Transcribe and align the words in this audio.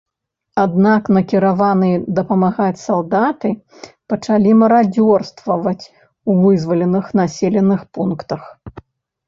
Аднак 0.61 1.09
накіраваныя 1.17 1.97
дапамагаць 2.19 2.83
салдаты 2.87 3.49
пачалі 4.15 4.57
марадзёрстваваць 4.63 5.85
ў 5.85 6.31
вызваленых 6.49 7.05
населеных 7.23 7.81
пунктах. 7.99 8.41